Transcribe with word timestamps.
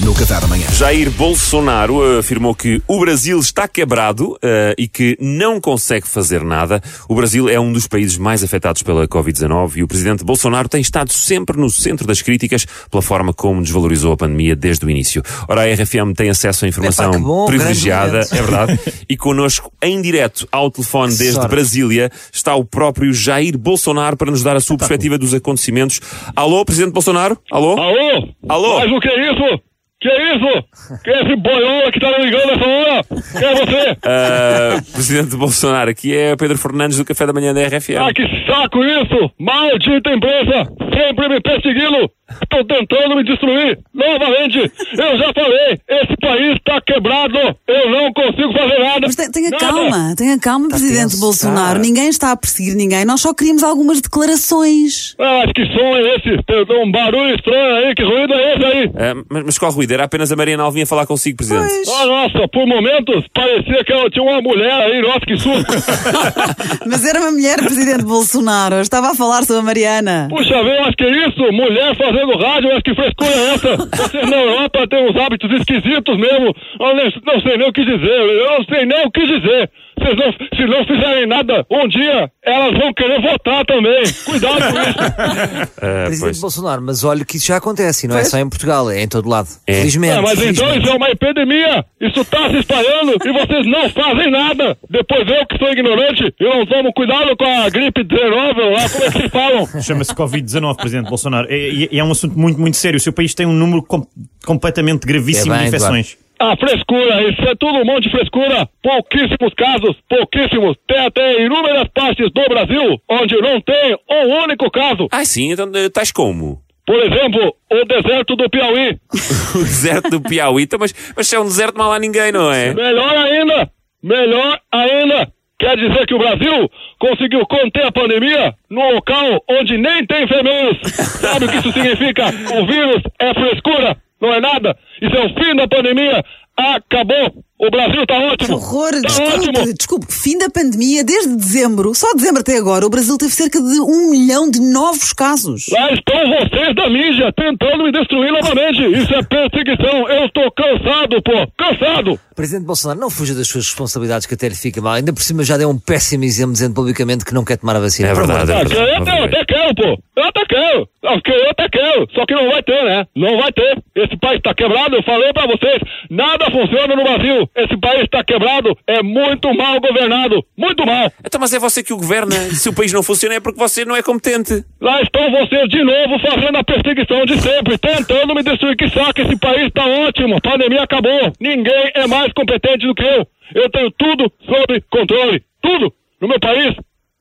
no 0.00 0.14
Café 0.14 0.40
da 0.40 0.46
manhã. 0.46 0.66
Jair 0.70 1.10
Bolsonaro 1.10 2.18
afirmou 2.18 2.54
que 2.54 2.80
o 2.86 3.00
Brasil 3.00 3.38
está 3.38 3.66
quebrado 3.66 4.38
eh, 4.42 4.74
e 4.78 4.86
que 4.86 5.16
não 5.20 5.60
consegue 5.60 6.06
fazer 6.06 6.44
nada. 6.44 6.80
O 7.08 7.14
Brasil 7.14 7.48
é 7.48 7.58
um 7.58 7.72
dos 7.72 7.88
países 7.88 8.16
mais 8.16 8.44
afetados 8.44 8.82
pela 8.82 9.08
Covid-19 9.08 9.76
e 9.76 9.82
o 9.82 9.88
presidente 9.88 10.24
Bolsonaro 10.24 10.68
tem 10.68 10.80
estado 10.80 11.12
sempre 11.12 11.58
no 11.58 11.68
centro 11.68 12.06
das 12.06 12.22
críticas 12.22 12.64
pela 12.90 13.02
forma 13.02 13.32
como 13.32 13.62
desvalorizou 13.62 14.12
a 14.12 14.16
pandemia 14.16 14.54
desde 14.54 14.86
o 14.86 14.90
início. 14.90 15.22
Ora, 15.48 15.62
a 15.62 15.74
RFM 15.74 16.14
tem 16.16 16.30
acesso 16.30 16.64
a 16.64 16.68
informação 16.68 17.06
Epá, 17.06 17.18
que 17.18 17.24
bom, 17.24 17.46
privilegiada, 17.46 18.20
é 18.30 18.42
verdade, 18.42 18.80
e 19.08 19.16
connosco 19.16 19.72
em 19.82 20.00
direto 20.00 20.46
ao 20.52 20.70
telefone 20.70 21.14
desde 21.14 21.34
sorte. 21.34 21.50
Brasília 21.50 22.10
está 22.32 22.54
o 22.54 22.64
próprio 22.64 23.12
Jair 23.12 23.58
Bolsonaro 23.58 24.16
para 24.16 24.30
nos 24.30 24.42
dar 24.42 24.56
a 24.56 24.60
sua 24.60 24.76
perspectiva 24.76 25.18
dos 25.18 25.34
acontecimentos. 25.34 26.00
Alô, 26.36 26.64
presidente 26.64 26.92
Bolsonaro? 26.92 27.38
Alô? 27.50 27.78
Alô? 27.80 28.28
Alô? 28.48 28.78
Mas 28.80 28.92
o 28.92 29.00
que 29.00 29.08
é 29.08 29.32
isso? 29.32 29.67
Que 30.00 30.08
é 30.08 30.36
isso? 30.36 31.00
Quem 31.02 31.12
é 31.12 31.22
esse 31.24 31.36
boiola 31.36 31.90
que 31.90 31.98
tá 31.98 32.16
me 32.16 32.24
ligando 32.24 32.46
nessa 32.46 32.68
hora? 32.68 33.04
Quem 33.04 33.48
é 33.48 33.54
você? 33.54 33.98
Ah, 34.08 34.80
presidente 34.92 35.36
Bolsonaro, 35.36 35.90
aqui 35.90 36.16
é 36.16 36.36
Pedro 36.36 36.56
Fernandes 36.56 36.98
do 36.98 37.04
Café 37.04 37.26
da 37.26 37.32
Manhã 37.32 37.52
da 37.52 37.66
RFM. 37.66 37.98
Ah, 37.98 38.12
que 38.14 38.22
saco 38.46 38.84
isso! 38.84 39.30
Maldita 39.40 40.10
empresa! 40.12 40.70
Sempre 40.94 41.28
me 41.28 41.40
perseguindo! 41.40 42.10
Estão 42.42 42.64
tentando 42.64 43.16
me 43.16 43.24
destruir! 43.24 43.78
Novamente! 43.94 44.58
Eu 44.58 45.18
já 45.18 45.32
falei! 45.32 45.78
Esse 45.88 46.16
país 46.20 46.58
tá 46.64 46.80
quebrado! 46.86 47.38
Eu 47.66 47.90
não 47.90 48.12
consigo 48.12 48.52
fazer 48.52 48.78
nada! 48.78 49.00
Mas 49.06 49.16
te- 49.16 49.30
tenha 49.32 49.50
Nada. 49.50 49.64
calma, 49.66 50.14
tenha 50.16 50.38
calma, 50.38 50.68
Presidente 50.68 51.02
tenso, 51.12 51.20
Bolsonaro. 51.20 51.76
tá. 51.76 51.82
Ninguém 51.82 52.08
está 52.08 52.32
a 52.32 52.36
perseguir 52.36 52.74
ninguém, 52.74 53.04
nós 53.04 53.20
só 53.20 53.32
queríamos 53.32 53.62
algumas 53.62 54.00
declarações. 54.00 55.14
Ah, 55.18 55.44
que 55.54 55.64
som 55.66 55.96
é 55.96 56.16
esse? 56.16 56.42
Tem 56.44 56.82
um 56.82 56.90
barulho 56.92 57.34
estranho 57.34 57.74
aí, 57.76 57.94
que 57.94 58.02
ruído 58.04 58.34
é 58.34 58.54
esse 58.54 58.64
aí? 58.64 58.90
Ah, 58.96 59.22
mas, 59.30 59.44
mas 59.44 59.58
qual 59.58 59.72
ruído? 59.72 59.92
Era 59.92 60.04
apenas 60.04 60.30
a 60.30 60.36
Mariana 60.36 60.62
Alvinha 60.64 60.86
falar 60.86 61.06
consigo, 61.06 61.36
presidente. 61.38 61.66
Pois. 61.68 61.88
Ah, 61.88 62.06
nossa, 62.06 62.48
por 62.48 62.66
momentos 62.66 63.24
parecia 63.34 63.84
que 63.84 63.92
eu 63.92 64.10
tinha 64.10 64.22
uma 64.24 64.40
mulher 64.42 64.72
aí, 64.72 65.00
nossa, 65.02 65.20
que 65.20 65.36
susto! 65.38 65.72
Mas 66.86 67.04
era 67.04 67.20
uma 67.20 67.30
mulher, 67.30 67.56
Presidente 67.58 68.04
Bolsonaro. 68.04 68.76
Eu 68.76 68.82
Estava 68.82 69.10
a 69.10 69.14
falar 69.14 69.44
sobre 69.44 69.60
a 69.60 69.64
Mariana. 69.64 70.26
Puxa 70.30 70.62
vida, 70.62 70.80
mas 70.82 70.94
que 70.94 71.04
isso? 71.04 71.52
Mulher 71.52 71.96
fazendo 71.96 72.17
rádio, 72.38 72.70
mas 72.72 72.82
que 72.82 72.94
frescura 72.94 73.30
é 73.30 73.54
essa? 73.54 73.76
Vocês 73.76 74.30
na 74.30 74.36
Europa 74.36 74.86
têm 74.88 75.08
uns 75.08 75.16
hábitos 75.16 75.50
esquisitos 75.52 76.16
mesmo. 76.16 76.54
Eu 76.80 76.94
não 76.94 77.40
sei 77.40 77.56
nem 77.56 77.68
o 77.68 77.72
que 77.72 77.84
dizer. 77.84 78.20
Eu 78.20 78.58
não 78.58 78.64
sei 78.64 78.86
nem 78.86 79.06
o 79.06 79.10
que 79.10 79.26
dizer. 79.26 79.70
Vocês 80.08 80.16
não, 80.16 80.32
se 80.58 80.66
não 80.66 80.86
fizerem 80.86 81.26
nada, 81.26 81.66
um 81.70 81.88
dia 81.88 82.30
elas 82.42 82.78
vão 82.78 82.92
querer 82.94 83.20
votar 83.20 83.64
também. 83.66 84.02
Cuidado 84.24 84.58
com 84.72 84.80
isso. 84.80 84.98
Ah, 85.00 85.66
Presidente 86.06 86.20
pois. 86.20 86.40
Bolsonaro, 86.40 86.82
mas 86.82 87.04
olha 87.04 87.24
que 87.24 87.36
isso 87.36 87.46
já 87.46 87.56
acontece, 87.56 88.06
e 88.06 88.08
não 88.08 88.16
é 88.16 88.20
Pois. 88.20 88.30
só 88.30 88.38
em 88.38 88.48
Portugal, 88.48 88.90
é 88.90 89.02
em 89.02 89.08
todo 89.08 89.28
lado. 89.28 89.48
É. 89.66 89.74
Felizmente. 89.74 90.18
Ah, 90.18 90.22
mas 90.22 90.32
então 90.40 90.66
felizmente. 90.66 90.78
isso 90.84 90.88
é 90.92 90.96
uma 90.96 91.10
epidemia. 91.10 91.84
Isso 92.00 92.24
tá 92.24 92.48
se 92.50 92.56
espalhando 92.58 93.12
e 93.24 93.32
vocês 93.32 93.66
não 93.66 93.90
fazem 93.90 94.30
nada. 94.30 94.78
Depois 94.88 95.28
eu 95.28 95.46
que 95.46 95.58
sou 95.58 95.68
ignorante, 95.72 96.34
eu 96.40 96.50
não 96.56 96.66
tomo 96.66 96.92
cuidado 96.94 97.36
com 97.36 97.44
a 97.44 97.68
gripe 97.68 98.02
19 98.04 98.60
lá, 98.70 98.88
como 98.88 99.04
é 99.04 99.10
que 99.10 99.22
se 99.22 99.28
falam? 99.28 99.68
Chama-se 99.82 100.14
Covid-19, 100.14 100.76
Presidente 100.76 101.08
Bolsonaro. 101.08 101.52
E, 101.52 101.88
e 101.92 101.98
é 101.98 102.04
um 102.04 102.10
assunto 102.12 102.38
muito, 102.38 102.58
muito 102.60 102.76
sério. 102.76 102.96
O 102.96 103.00
seu 103.00 103.12
país 103.12 103.34
tem 103.34 103.46
um 103.46 103.52
número 103.52 103.82
com- 103.82 104.06
completamente 104.44 105.06
gravíssimo 105.06 105.52
É 105.52 105.58
bem, 105.58 105.68
de 105.70 105.76
infecções. 105.76 106.16
Ah, 106.40 106.56
frescura, 106.56 107.22
isso 107.28 107.42
é 107.42 107.54
tudo 107.56 107.78
um 107.78 107.84
monte 107.84 108.04
de 108.04 108.10
frescura. 108.10 108.68
Pouquíssimos 108.82 109.52
casos, 109.56 109.96
pouquíssimos. 110.08 110.76
Tem 110.86 111.04
até 111.06 111.44
inúmeras 111.44 111.88
partes 111.92 112.30
do 112.32 112.44
Brasil 112.48 113.00
onde 113.08 113.36
não 113.40 113.60
tem 113.60 113.98
um 114.08 114.44
único 114.44 114.70
caso. 114.70 115.08
Ah, 115.10 115.24
sim, 115.24 115.50
então 115.52 115.70
eh, 115.74 115.88
tais 115.88 116.12
como? 116.12 116.62
Por 116.86 116.96
exemplo, 117.04 117.54
o 117.70 117.84
deserto 117.84 118.34
do 118.36 118.48
Piauí. 118.48 118.96
O 119.54 119.58
deserto 119.58 120.10
do 120.10 120.20
Piauí. 120.20 120.62
Então, 120.62 120.78
mas, 120.78 120.94
mas 121.16 121.32
é 121.32 121.40
um 121.40 121.44
deserto, 121.44 121.80
há 121.80 121.88
lá 121.88 121.98
ninguém, 121.98 122.30
não 122.30 122.52
é? 122.52 122.72
Melhor 122.74 123.16
ainda, 123.16 123.70
melhor 124.02 124.60
ainda. 124.70 125.32
Quer 125.58 125.76
dizer 125.76 126.06
que 126.06 126.14
o 126.14 126.18
Brasil 126.18 126.70
conseguiu 127.00 127.40
conter 127.46 127.84
a 127.86 127.92
pandemia 127.92 128.54
num 128.70 128.94
local 128.94 129.42
onde 129.50 129.76
nem 129.76 130.06
tem 130.06 130.22
enfermeiros. 130.24 130.78
Sabe 131.18 131.46
o 131.46 131.48
que 131.48 131.56
isso 131.56 131.72
significa? 131.72 132.26
O 132.54 132.66
vírus 132.66 133.02
é 133.18 133.34
frescura, 133.34 133.96
é 134.38 134.40
nada. 134.40 134.76
Isso 135.02 135.14
é 135.16 135.26
o 135.26 135.34
fim 135.34 135.54
da 135.56 135.68
pandemia. 135.68 136.24
Acabou. 136.56 137.44
O 137.60 137.70
Brasil 137.70 138.04
tá 138.06 138.14
Que 138.18 138.26
ótimo. 138.26 138.56
horror! 138.56 138.90
Tá 138.90 139.00
Desculpe, 139.08 139.48
ótimo. 139.48 139.74
desculpe. 139.74 140.06
Fim 140.12 140.38
da 140.38 140.48
pandemia, 140.50 141.04
desde 141.04 141.34
dezembro, 141.36 141.94
só 141.94 142.12
dezembro 142.14 142.40
até 142.40 142.56
agora, 142.56 142.86
o 142.86 142.90
Brasil 142.90 143.16
teve 143.18 143.32
cerca 143.32 143.60
de 143.60 143.80
um 143.80 144.10
milhão 144.10 144.48
de 144.50 144.60
novos 144.60 145.12
casos. 145.12 145.66
Lá 145.70 145.92
estão 145.92 146.18
vocês 146.28 146.74
da 146.74 146.88
mídia 146.90 147.32
tentando 147.32 147.84
me 147.84 147.92
destruir 147.92 148.32
novamente. 148.32 148.82
Isso 148.96 149.12
é 149.14 149.22
perseguição. 149.22 150.08
Eu 150.08 150.26
estou 150.26 150.50
cansado, 150.52 151.22
pô. 151.22 151.46
Cansado. 151.58 152.20
Presidente 152.38 152.66
Bolsonaro, 152.66 153.00
não 153.00 153.10
fuja 153.10 153.34
das 153.34 153.48
suas 153.48 153.66
responsabilidades 153.66 154.24
que 154.24 154.34
até 154.34 154.48
lhe 154.48 154.54
fica 154.54 154.80
mal. 154.80 154.92
Ainda 154.92 155.12
por 155.12 155.20
cima 155.22 155.42
já 155.42 155.56
deu 155.56 155.68
um 155.68 155.76
péssimo 155.76 156.22
exemplo 156.22 156.52
dizendo 156.52 156.72
publicamente 156.72 157.24
que 157.24 157.34
não 157.34 157.44
quer 157.44 157.56
tomar 157.58 157.74
a 157.74 157.80
vacina. 157.80 158.08
É 158.10 158.14
verdade, 158.14 158.52
é 158.52 158.64
de 158.64 158.78
Ah, 158.78 158.84
Deus. 158.86 159.08
eu, 159.08 159.38
eu 159.40 159.46
quero, 159.46 159.74
pô. 159.74 160.02
Eu 160.16 160.24
até 160.24 160.44
quero. 160.46 160.88
Porque 161.00 161.30
Eu 161.32 161.50
até 161.50 161.68
quero. 161.68 162.06
Só 162.14 162.24
que 162.26 162.34
não 162.34 162.48
vai 162.50 162.62
ter, 162.62 162.84
né? 162.84 163.04
Não 163.16 163.38
vai 163.38 163.50
ter. 163.52 163.78
Esse 163.96 164.16
país 164.18 164.40
tá 164.42 164.54
quebrado. 164.54 164.94
Eu 164.96 165.02
falei 165.02 165.32
pra 165.32 165.46
vocês. 165.46 165.80
Nada 166.10 166.44
funciona 166.50 166.94
no 166.94 167.02
Brasil. 167.02 167.48
Esse 167.56 167.76
país 167.80 168.08
tá 168.10 168.22
quebrado. 168.22 168.76
É 168.86 169.02
muito 169.02 169.52
mal 169.54 169.80
governado. 169.80 170.44
Muito 170.56 170.84
mal. 170.86 171.10
Então, 171.24 171.40
mas 171.40 171.52
é 171.52 171.58
você 171.58 171.82
que 171.82 171.92
o 171.92 171.96
governa. 171.96 172.34
Se 172.54 172.68
o 172.68 172.72
país 172.74 172.92
não 172.92 173.02
funciona 173.02 173.34
é 173.36 173.40
porque 173.40 173.58
você 173.58 173.84
não 173.84 173.96
é 173.96 174.02
competente. 174.02 174.64
Lá 174.80 175.00
estão 175.02 175.30
vocês 175.30 175.68
de 175.68 175.82
novo 175.82 176.18
fazendo 176.20 176.56
a 176.58 176.64
perseguição 176.64 177.24
de 177.26 177.40
sempre, 177.40 177.78
tentando 177.78 178.34
me 178.34 178.42
destruir. 178.42 178.76
Que 178.76 178.88
saco, 178.90 179.20
esse 179.20 179.36
país 179.38 179.70
tá 179.72 179.84
ótimo, 179.86 180.36
a 180.36 180.40
pandemia 180.40 180.82
acabou. 180.82 181.32
Ninguém 181.40 181.90
é 181.94 182.06
mais 182.06 182.27
competente 182.32 182.86
do 182.86 182.94
que 182.94 183.04
eu. 183.04 183.26
Eu 183.54 183.70
tenho 183.70 183.90
tudo 183.92 184.32
sob 184.44 184.80
controle. 184.90 185.44
Tudo. 185.60 185.92
No 186.20 186.28
meu 186.28 186.40
país, 186.40 186.74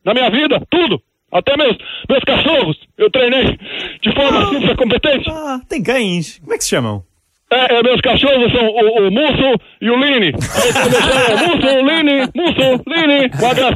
na 0.04 0.14
minha 0.14 0.30
vida, 0.30 0.62
tudo. 0.70 1.02
Até 1.32 1.58
meus, 1.58 1.78
meus 2.10 2.24
cachorros. 2.24 2.78
Eu 2.98 3.12
treinei 3.12 3.58
de 4.02 4.14
forma 4.14 4.46
super 4.46 4.76
competente. 4.78 5.30
Ah, 5.30 5.60
tem 5.68 5.84
cães. 5.84 6.40
Como 6.40 6.54
é 6.54 6.58
que 6.58 6.64
se 6.64 6.70
chamam? 6.70 7.04
É, 7.50 7.76
é, 7.76 7.84
meus 7.84 8.02
cachorros 8.02 8.52
são 8.52 8.68
o, 8.68 9.08
o 9.08 9.12
Musso 9.12 9.62
e 9.82 9.90
o 9.90 9.96
Lini. 9.98 10.34
Chamo, 10.42 11.48
Musso, 11.48 11.80
Lini, 11.86 12.30
Musso, 12.36 12.84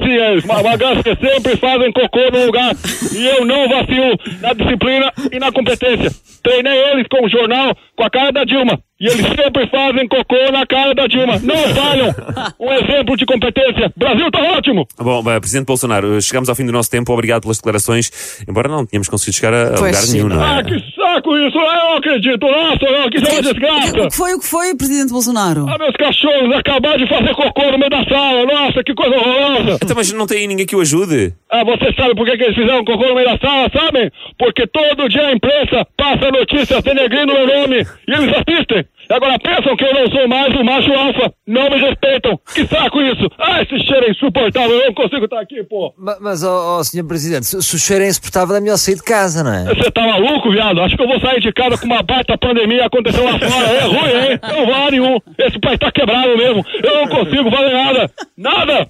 eles. 0.06 0.44
Uma, 0.44 0.60
uma 0.60 0.78
gracinha. 0.78 1.18
Sempre 1.22 1.56
fazem 1.56 1.92
cocô 1.94 2.20
no 2.32 2.46
lugar. 2.48 2.76
E 3.14 3.28
eu 3.28 3.46
não 3.46 3.70
vacilo 3.70 4.18
na 4.42 4.54
disciplina 4.54 5.14
e 5.32 5.40
na 5.40 5.52
competência. 5.52 6.12
Treinei 6.44 6.78
eles 6.92 7.06
com 7.10 7.26
o 7.26 7.30
jornal 7.30 7.74
com 7.96 8.04
a 8.04 8.10
cara 8.10 8.32
da 8.32 8.44
Dilma. 8.44 8.80
E 9.00 9.08
eles 9.08 9.26
sempre 9.26 9.68
fazem 9.68 10.08
cocô 10.08 10.52
na 10.52 10.66
cara 10.66 10.94
da 10.94 11.08
Dilma. 11.08 11.40
Não 11.40 11.56
falham. 11.74 12.14
Um 12.60 12.72
exemplo 12.74 13.16
de 13.16 13.26
competência. 13.26 13.92
Brasil 13.96 14.30
tá 14.32 14.42
ótimo. 14.58 14.88
Bom, 15.00 15.24
eh, 15.32 15.40
Presidente 15.40 15.66
Bolsonaro, 15.66 16.18
eh, 16.18 16.22
chegamos 16.22 16.50
ao 16.50 16.56
fim 16.56 16.66
do 16.66 16.72
nosso 16.72 16.90
tempo. 16.90 17.12
Obrigado 17.14 17.42
pelas 17.44 17.58
declarações. 17.58 18.44
Embora 18.48 18.68
não 18.68 18.86
tínhamos 18.86 19.08
conseguido 19.08 19.38
chegar 19.38 19.54
a, 19.54 19.68
Pois 19.70 19.80
lugar 19.80 19.94
sim, 19.96 20.14
nenhum, 20.14 20.30
não 20.30 20.44
Ah, 20.44 20.60
é? 20.60 20.64
Que 21.12 21.16
saco 21.16 21.38
isso. 21.38 21.58
Eu 21.58 21.98
acredito. 21.98 22.48
Nossa, 22.48 22.86
não, 22.92 23.10
que 23.10 23.18
isso 23.18 23.28
é 23.28 23.32
uma 23.32 23.40
O 23.40 23.44
desgraça. 23.44 24.10
que 24.10 24.16
foi 24.16 24.34
o 24.34 24.40
que 24.40 24.46
foi, 24.48 24.76
Presidente 24.76 25.12
Bolsonaro? 25.12 25.66
Ah, 25.70 25.78
meus 25.78 25.96
cachorros 25.96 26.56
acabaram 26.56 26.98
de 26.98 27.08
fazer 27.08 27.34
cocô 27.36 27.72
no 27.72 27.78
meio 27.78 27.90
da 27.90 28.04
sala. 28.06 28.46
Nossa, 28.46 28.84
que 28.84 28.94
coisa 28.94 29.16
horrorosa. 29.16 29.80
Então, 29.84 29.96
mas 29.96 30.12
não 30.14 30.28
tem 30.28 30.48
ninguém 30.48 30.66
que 30.66 30.76
o 30.76 30.82
ajude? 30.82 31.34
Ah, 31.50 31.64
você 31.64 31.94
sabe 31.94 32.16
por 32.16 32.26
que, 32.26 32.38
que 32.38 32.44
eles 32.44 32.56
fizeram 32.56 32.84
cocô 32.86 33.08
no 33.10 33.16
meio 33.16 33.28
da 33.28 33.38
sala, 33.38 33.70
sabem? 33.76 34.12
Porque 34.38 34.66
todo 34.68 35.10
dia 35.10 35.28
a 35.28 35.34
imprensa 35.34 35.86
passa 35.98 36.32
notícias 36.32 36.82
denegrindo 36.84 37.34
meu 37.34 37.48
nome 37.48 37.78
e 38.08 38.12
eles 38.14 38.34
assistem. 38.36 38.86
Agora 39.12 39.38
pensam 39.40 39.76
que 39.76 39.84
eu 39.84 39.94
não 39.94 40.08
sou 40.12 40.28
mais 40.28 40.56
o 40.56 40.64
macho 40.64 40.92
alfa. 40.94 41.34
Não 41.48 41.70
me 41.70 41.78
respeitam. 41.80 42.40
Que 42.54 42.66
saco 42.68 43.02
isso. 43.02 43.30
Ah, 43.40 43.62
esse 43.62 43.78
cheiro 43.86 44.06
é 44.08 44.12
insuportável. 44.12 44.72
Eu 44.72 44.86
não 44.88 44.94
consigo 44.94 45.26
estar 45.26 45.40
aqui, 45.42 45.64
pô. 45.64 45.94
Ma- 45.98 46.18
Mas, 46.22 46.44
ó, 46.44 46.80
ó, 46.80 46.84
senhor 46.84 47.06
Presidente, 47.08 47.46
se, 47.46 47.62
se 47.62 47.76
o 47.76 47.80
cheiro 47.80 48.04
é 48.04 48.08
insuportável, 48.08 48.56
é 48.56 48.60
melhor 48.62 48.78
sair 48.78 48.96
de 48.96 49.04
casa, 49.04 49.44
não 49.44 49.54
é? 49.54 49.66
Você 49.76 49.92
tá 49.92 50.02
maluco, 50.08 50.50
viado? 50.52 50.80
Acho 50.82 50.96
que 50.96 51.04
eu 51.04 51.08
vou 51.08 51.20
sair 51.20 51.40
de 51.42 51.52
casa 51.54 51.78
com 51.78 51.86
uma 51.86 52.02
baita 52.04 52.38
pandemia 52.38 52.86
acontecendo 52.86 53.26
lá 53.26 53.38
fora. 53.40 53.68
É 53.68 53.82
ruim, 53.82 54.32
hein? 54.32 54.40
Não 54.44 54.66
vale 54.68 54.92
nenhum. 55.00 55.18
Esse 55.38 55.60
país 55.60 55.78
tá 55.80 55.92
quebrado 55.92 56.38
mesmo. 56.38 56.66
Eu 56.84 56.96
não 57.02 57.08
consigo 57.08 57.52
fazer 57.52 57.74
nada. 57.74 58.12
Nada. 58.38 58.88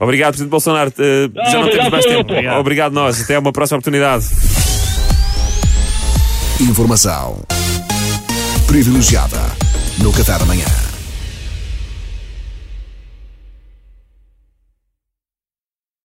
Obrigado, 0.00 0.30
Presidente 0.32 0.50
Bolsonaro. 0.50 0.92
Eh, 0.98 1.28
Ah, 1.38 1.50
já 1.50 1.58
não 1.60 1.68
temos 1.70 1.88
mais 1.88 2.04
eu, 2.06 2.24
tempo. 2.24 2.42
pô. 2.50 2.54
Obrigado, 2.60 2.92
nós. 2.92 3.22
Até 3.22 3.38
uma 3.38 3.52
próxima 3.52 3.78
oportunidade. 3.78 4.24
Informação 6.60 7.42
privilegiada 8.66 9.56
no 9.98 10.12
Café 10.12 10.38
da 10.38 10.44
manhã. 10.44 10.83